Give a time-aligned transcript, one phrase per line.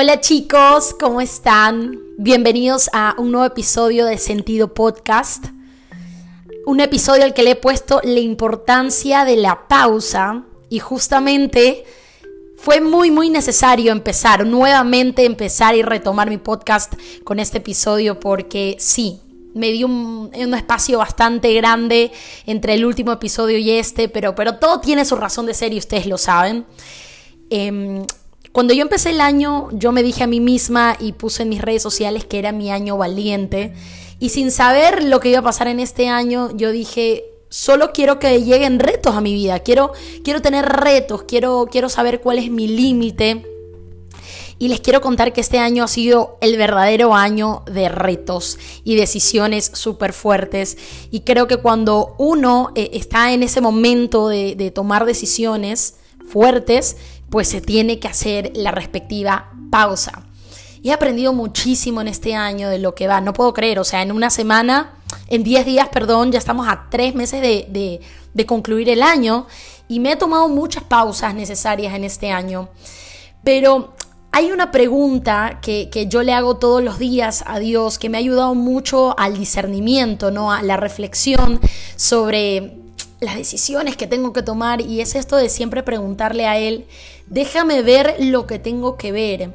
[0.00, 1.98] Hola chicos, ¿cómo están?
[2.18, 5.46] Bienvenidos a un nuevo episodio de Sentido Podcast.
[6.66, 11.82] Un episodio al que le he puesto la importancia de la pausa y justamente
[12.56, 16.94] fue muy muy necesario empezar, nuevamente empezar y retomar mi podcast
[17.24, 19.20] con este episodio porque sí,
[19.52, 22.12] me dio un, espacio bastante grande
[22.46, 25.78] entre el último episodio y este, pero, pero todo tiene su razón de ser y
[25.78, 26.66] ustedes lo saben.
[27.50, 28.04] Em,
[28.58, 31.62] cuando yo empecé el año, yo me dije a mí misma y puse en mis
[31.62, 33.72] redes sociales que era mi año valiente.
[34.18, 38.18] Y sin saber lo que iba a pasar en este año, yo dije, solo quiero
[38.18, 39.60] que lleguen retos a mi vida.
[39.60, 39.92] Quiero,
[40.24, 43.46] quiero tener retos, quiero, quiero saber cuál es mi límite.
[44.58, 48.96] Y les quiero contar que este año ha sido el verdadero año de retos y
[48.96, 50.78] decisiones súper fuertes.
[51.12, 55.94] Y creo que cuando uno eh, está en ese momento de, de tomar decisiones
[56.28, 56.96] fuertes,
[57.30, 60.24] pues se tiene que hacer la respectiva pausa.
[60.82, 63.20] Y he aprendido muchísimo en este año de lo que va.
[63.20, 64.92] No puedo creer, o sea, en una semana,
[65.28, 68.00] en 10 días, perdón, ya estamos a 3 meses de,
[68.32, 69.46] de, concluir el año
[69.88, 72.68] y me he tomado muchas pausas necesarias en este año.
[73.42, 73.94] Pero
[74.30, 78.18] hay una pregunta que, que, yo le hago todos los días a Dios que me
[78.18, 80.52] ha ayudado mucho al discernimiento, ¿no?
[80.52, 81.60] a la reflexión
[81.96, 82.78] sobre
[83.20, 86.86] las decisiones que tengo que tomar y es esto de siempre preguntarle a Él,
[87.30, 89.52] déjame ver lo que tengo que ver.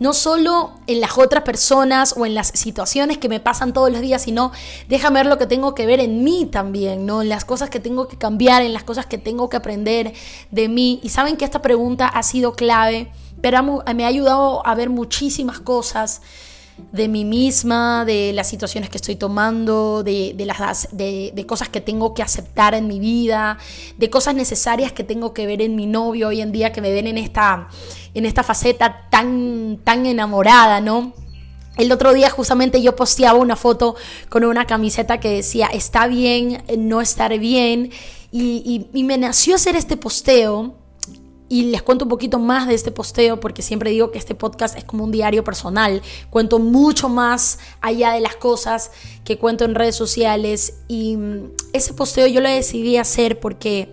[0.00, 4.00] No solo en las otras personas o en las situaciones que me pasan todos los
[4.00, 4.50] días, sino
[4.88, 7.22] déjame ver lo que tengo que ver en mí también, ¿no?
[7.22, 10.12] En las cosas que tengo que cambiar, en las cosas que tengo que aprender
[10.50, 10.98] de mí.
[11.04, 15.60] Y saben que esta pregunta ha sido clave, pero me ha ayudado a ver muchísimas
[15.60, 16.22] cosas
[16.92, 22.14] de mí misma, de las situaciones que estoy tomando, de, las, de, cosas que tengo
[22.14, 23.58] que aceptar en mi vida,
[23.96, 26.92] de cosas necesarias que tengo que ver en mi novio hoy en día, que me
[26.92, 27.68] ven en esta,
[28.14, 31.14] en esta faceta tan, tan enamorada, ¿no?
[31.76, 33.96] El otro día justamente yo posteaba una foto
[34.28, 37.90] con una camiseta que decía, está bien no estar bien,
[38.30, 40.74] y, y me nació hacer este posteo
[41.54, 44.76] y les cuento un poquito más de este posteo porque siempre digo que este podcast
[44.76, 46.02] es como un diario personal.
[46.28, 48.90] Cuento mucho más allá de las cosas
[49.24, 50.80] que cuento en redes sociales.
[50.88, 53.88] Y mm, ese posteo yo lo decidí hacer porque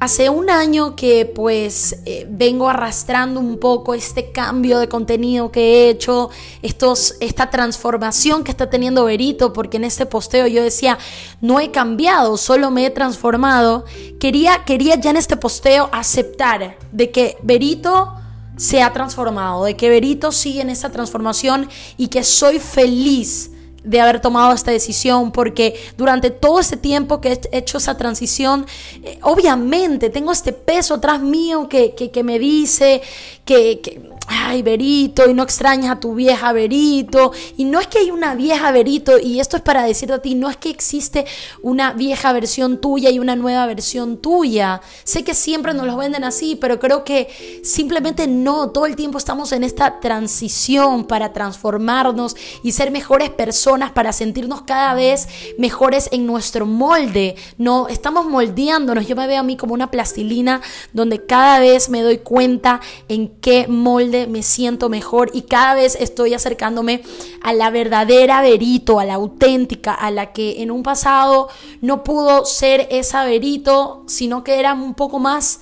[0.00, 5.60] Hace un año que pues eh, vengo arrastrando un poco este cambio de contenido que
[5.60, 6.30] he hecho,
[6.62, 10.98] esta transformación que está teniendo Berito, porque en este posteo yo decía,
[11.40, 13.86] no he cambiado, solo me he transformado.
[14.20, 18.14] Quería, quería ya en este posteo aceptar de que Berito
[18.56, 23.50] se ha transformado, de que Berito sigue en esta transformación y que soy feliz
[23.84, 28.66] de haber tomado esta decisión, porque durante todo ese tiempo que he hecho esa transición,
[29.02, 33.00] eh, obviamente tengo este peso atrás mío que, que, me dice
[33.44, 37.32] que, que ay, Berito, y no extrañas a tu vieja Berito.
[37.56, 40.34] Y no es que hay una vieja Berito, y esto es para decirte a ti,
[40.34, 41.24] no es que existe
[41.62, 44.80] una vieja versión tuya y una nueva versión tuya.
[45.04, 49.18] Sé que siempre nos lo venden así, pero creo que simplemente no, todo el tiempo
[49.18, 56.08] estamos en esta transición para transformarnos y ser mejores personas, para sentirnos cada vez mejores
[56.10, 57.36] en nuestro molde.
[57.58, 59.06] No, estamos moldeándonos.
[59.06, 60.62] Yo me veo a mí como una plastilina
[60.94, 65.96] donde cada vez me doy cuenta en qué molde me siento mejor y cada vez
[66.00, 67.02] estoy acercándome
[67.42, 71.48] a la verdadera Verito, a la auténtica, a la que en un pasado
[71.82, 75.60] no pudo ser esa Verito, sino que era un poco más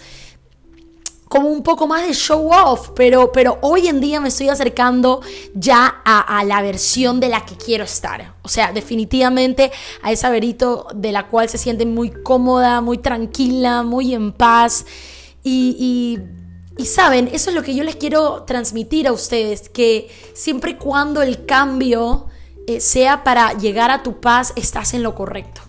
[1.28, 5.20] como un poco más de show off, pero, pero hoy en día me estoy acercando
[5.54, 8.34] ya a, la versión de la que quiero estar.
[8.42, 9.72] O sea, definitivamente
[10.02, 14.86] a esa Verito de la cual se siente muy cómoda, muy tranquila, muy en paz.
[15.42, 16.18] Y
[16.84, 21.22] saben, eso es lo que yo les quiero transmitir a ustedes, que siempre y cuando
[21.22, 22.26] el cambio
[22.66, 25.62] eh, sea para llegar a tu paz, estás en lo correcto.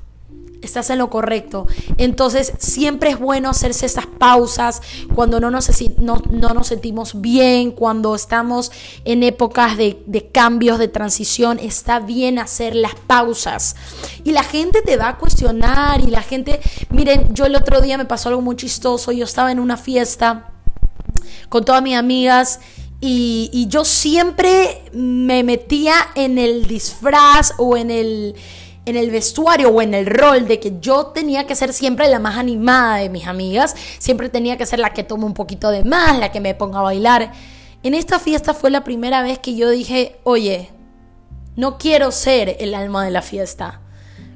[0.68, 1.66] Estás en lo correcto.
[1.98, 4.82] Entonces, siempre es bueno hacerse esas pausas
[5.16, 5.70] cuando no nos,
[6.00, 8.72] no, nos sentimos bien, cuando estamos
[9.06, 11.58] en épocas de cambios, de transición.
[11.60, 13.76] Está bien hacer las pausas.
[14.24, 16.60] Y la gente te va a cuestionar y la gente,
[16.90, 19.12] miren, yo el otro día me pasó algo muy chistoso.
[19.12, 20.52] Yo estaba en una fiesta
[21.50, 22.60] con todas mis amigas
[23.00, 28.36] y, yo siempre me metía en el disfraz o en el,
[28.88, 32.20] en el vestuario o en el rol de que yo tenía que ser siempre la
[32.20, 35.84] más animada de mis amigas, siempre tenía que ser la que toma un poquito de
[35.84, 37.34] más, la que me ponga a bailar.
[37.84, 40.70] En esta fiesta fue la primera vez que yo dije, oye,
[41.58, 43.82] no quiero ser el alma de la fiesta.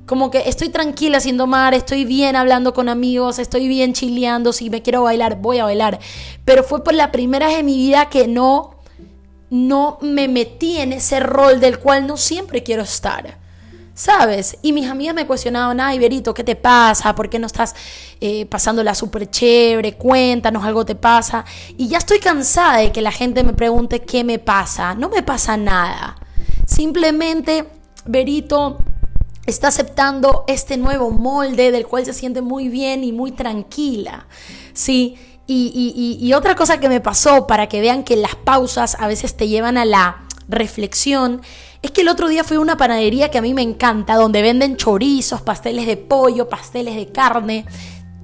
[0.06, 4.70] Como que estoy tranquila haciendo mar, estoy bien hablando con amigos, estoy bien chileando, si
[4.70, 6.00] me quiero bailar, voy a bailar.
[6.44, 8.82] Pero fue por la primera vez en mi vida que no
[9.50, 13.41] no me metí en ese rol del cual no siempre quiero estar.
[13.94, 14.58] ¿Sabes?
[14.62, 17.14] Y mis amigas me cuestionaban, ay, Berito, ¿qué te pasa?
[17.14, 17.76] ¿Por qué no estás
[18.22, 19.96] eh, pasándola súper chévere?
[19.96, 21.44] Cuéntanos, algo te pasa.
[21.78, 24.96] Y ya estoy cansada de que la gente me pregunte qué me pasa.
[24.96, 26.16] No me pasa nada.
[26.66, 27.66] Simplemente,
[28.06, 28.78] Berito
[29.46, 34.26] está aceptando este nuevo molde del cual se siente muy bien y muy tranquila.
[34.74, 35.18] Sí.
[35.48, 39.36] Y, y otra cosa que me pasó para que vean que las pausas a veces
[39.36, 41.42] te llevan a la reflexión
[41.82, 44.42] es que el otro día fui a una panadería que a mí me encanta, donde
[44.42, 47.66] venden chorizos, pasteles de pollo, pasteles de carne,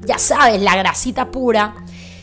[0.06, 1.76] ya sabes, la grasita pura.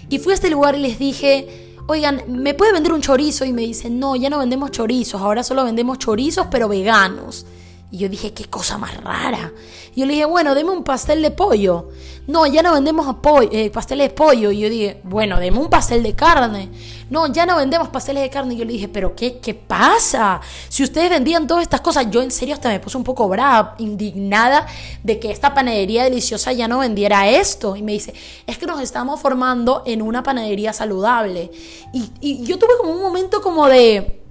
[0.08, 3.44] Y fui a este lugar y les dije, oigan, ¿me puede vender un chorizo?
[3.44, 7.46] Y me dicen, no, ya no vendemos chorizos, ahora solo vendemos chorizos, pero veganos.
[7.94, 9.52] Y yo dije, qué cosa más rara.
[9.94, 11.90] Y yo le dije, bueno, deme un pastel de pollo.
[12.26, 13.06] No, ya no vendemos
[13.52, 14.50] eh, pasteles de pollo.
[14.50, 16.70] Y yo dije, bueno, deme un pastel de carne.
[17.08, 18.54] No, ya no vendemos pasteles de carne.
[18.54, 20.40] Y yo le dije, pero ¿qué, qué pasa?
[20.68, 23.76] Si ustedes vendían todas estas cosas, yo en serio hasta me puse un poco brava,
[23.78, 24.66] indignada
[25.04, 27.76] de que esta panadería deliciosa ya no vendiera esto.
[27.76, 28.12] Y me dice,
[28.44, 31.52] es que nos estamos formando en una panadería saludable.
[31.92, 34.23] Y, y yo tuve como un momento como de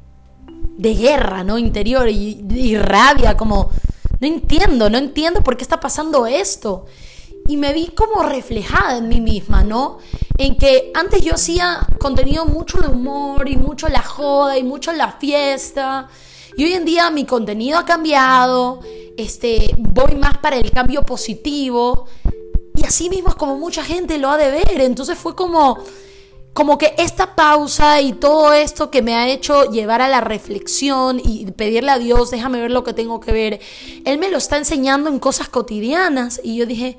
[0.77, 1.57] de guerra, ¿no?
[1.57, 3.69] Interior y, rabia, como,
[4.19, 6.85] no entiendo, no entiendo por qué está pasando esto.
[7.47, 9.99] Y me vi como reflejada en mí misma, ¿no?
[10.37, 14.93] En que antes yo hacía contenido mucho de humor y mucho la joda y mucho
[14.93, 16.07] la fiesta.
[16.55, 18.79] Y hoy en día mi contenido ha cambiado,
[19.17, 22.05] este, voy más para el cambio positivo.
[22.75, 24.81] Y así mismo es como mucha gente lo ha de ver.
[24.81, 25.79] Entonces fue como,
[26.53, 31.19] como que esta pausa y todo esto que me ha hecho llevar a la reflexión
[31.23, 33.59] y pedirle a Dios, déjame ver lo que tengo que ver,
[34.05, 36.39] Él me lo está enseñando en cosas cotidianas.
[36.43, 36.97] Y yo dije,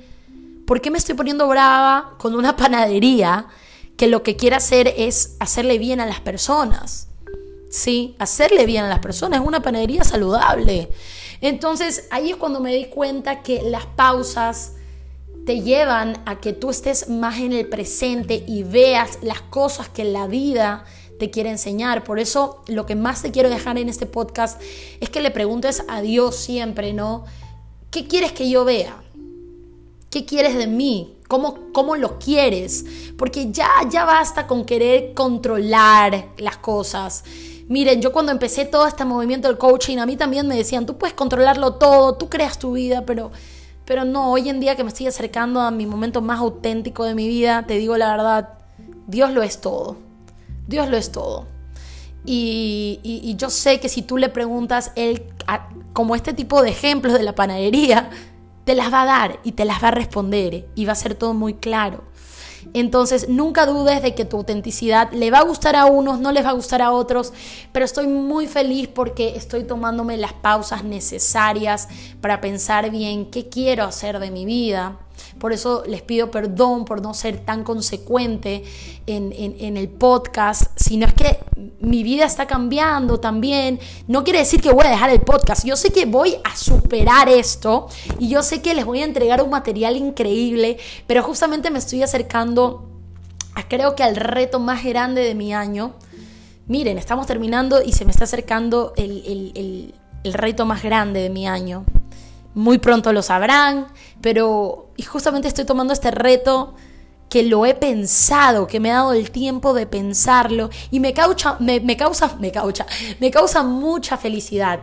[0.66, 3.46] ¿por qué me estoy poniendo brava con una panadería
[3.96, 7.06] que lo que quiere hacer es hacerle bien a las personas?
[7.70, 10.90] Sí, hacerle bien a las personas, es una panadería saludable.
[11.40, 14.72] Entonces ahí es cuando me di cuenta que las pausas
[15.46, 20.04] te llevan a que tú estés más en el presente y veas las cosas que
[20.04, 20.84] la vida
[21.18, 22.04] te quiere enseñar.
[22.04, 24.60] Por eso lo que más te quiero dejar en este podcast
[25.00, 27.24] es que le preguntes a Dios siempre, ¿no?
[27.90, 28.96] ¿Qué quieres que yo vea?
[30.10, 31.14] ¿Qué quieres de mí?
[31.28, 32.84] ¿Cómo, cómo lo quieres?
[33.18, 37.24] Porque ya, ya basta con querer controlar las cosas.
[37.68, 40.98] Miren, yo cuando empecé todo este movimiento del coaching, a mí también me decían, tú
[40.98, 43.30] puedes controlarlo todo, tú creas tu vida, pero
[43.84, 47.14] pero no, hoy en día que me estoy acercando a mi momento más auténtico de
[47.14, 48.58] mi vida, te digo la verdad,
[49.06, 49.96] Dios lo es todo.
[50.66, 51.46] Dios lo es todo.
[52.24, 55.24] Y, yo sé que si tú le preguntas, él,
[55.92, 58.08] como este tipo de ejemplos de la panadería,
[58.64, 61.14] te las va a dar y te las va a responder y va a ser
[61.14, 62.04] todo muy claro.
[62.72, 66.44] Entonces, nunca dudes de que tu autenticidad le va a gustar a unos, no les
[66.44, 67.32] va a gustar a otros,
[67.72, 71.88] pero estoy muy feliz porque estoy tomándome las pausas necesarias
[72.20, 74.98] para pensar bien qué quiero hacer de mi vida,
[75.38, 78.64] por eso les pido perdón por no ser tan consecuente
[79.06, 81.38] en, el podcast, sino es que
[81.80, 83.78] mi vida está cambiando también.
[84.06, 85.64] No quiere decir que voy a dejar el podcast.
[85.64, 87.88] Yo sé que voy a superar esto
[88.18, 92.02] y yo sé que les voy a entregar un material increíble, pero justamente me estoy
[92.02, 92.88] acercando
[93.68, 95.94] creo que al reto más grande de mi año.
[96.66, 99.94] Miren, estamos terminando y se me está acercando el
[100.24, 101.84] reto más grande de mi año.
[102.54, 103.88] Muy pronto lo sabrán,
[104.20, 106.74] pero y justamente estoy tomando este reto
[107.28, 111.56] que lo he pensado, que me he dado el tiempo de pensarlo y me causa,
[111.58, 112.86] me, causa, me causa,
[113.18, 114.80] me causa mucha felicidad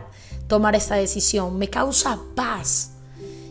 [0.48, 2.90] tomar esta decisión, me causa paz.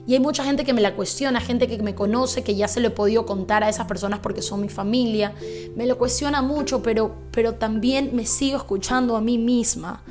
[0.06, 2.80] Y hay mucha gente que me la cuestiona, gente que me conoce, que ya se
[2.80, 5.34] lo he podido contar a esas personas porque son mi familia.
[5.76, 10.04] Me lo cuestiona mucho, pero, pero también me sigo escuchando a mí misma.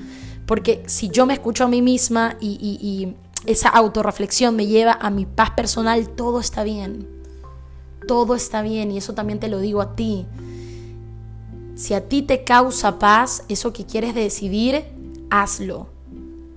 [0.46, 3.14] Porque si yo me escucho a mí misma y
[3.46, 7.08] esa autorreflexión me lleva a mi paz personal, todo está bien.
[8.06, 10.26] Todo está bien y eso también te lo digo a ti.
[11.74, 14.84] Si a ti te causa paz eso que quieres decidir,
[15.30, 15.88] hazlo.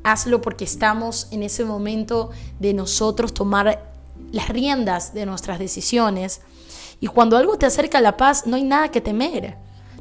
[0.04, 3.94] Hazlo porque estamos en ese momento de nosotros tomar
[4.32, 6.42] las riendas de nuestras decisiones.
[7.00, 9.58] Y cuando algo te acerca a la paz, no hay nada que temer.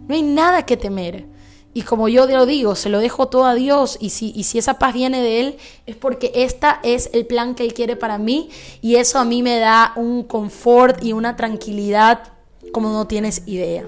[0.08, 1.26] No hay nada que temer.
[1.74, 4.92] Y como yo lo digo, se lo dejo todo a Dios y si, esa paz
[4.92, 8.50] viene de Él es porque esta es el plan que Él quiere para mí
[8.82, 12.32] y eso a mí me da un confort y una tranquilidad
[12.72, 13.86] como no tienes idea.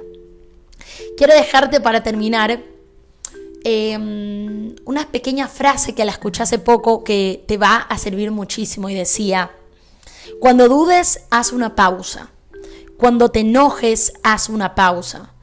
[1.18, 2.62] Quiero dejarte para terminar
[3.64, 8.88] em, una pequeña frase que la escuché hace poco que te va a servir muchísimo
[8.88, 9.50] y decía,
[10.40, 12.30] cuando dudes, haz una pausa.
[12.96, 15.33] Cuando te enojes, haz una pausa.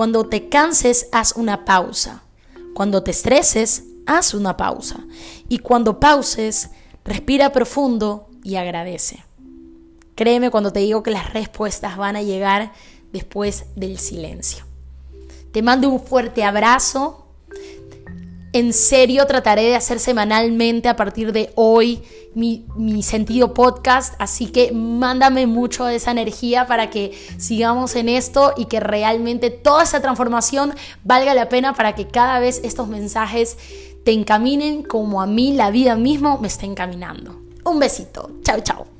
[0.00, 2.22] Cuando te canses, haz una pausa.
[2.72, 5.04] Cuando te estreses, haz una pausa.
[5.46, 6.70] Y cuando pauses,
[7.04, 9.22] respira profundo y agradece.
[10.14, 12.72] Créeme cuando te digo que las respuestas van a llegar
[13.12, 14.64] después del silencio.
[15.52, 17.26] Te mando un fuerte abrazo.
[18.54, 22.02] En serio trataré de hacer semanalmente a partir de hoy
[22.34, 28.52] mi, sentido podcast, así que mándame mucho de esa energía para que sigamos en esto
[28.56, 33.58] y que realmente toda esa transformación valga la pena para que cada vez estos mensajes
[34.04, 37.40] te encaminen como a mí la vida mismo me está encaminando.
[37.64, 38.99] Un besito, chao chao.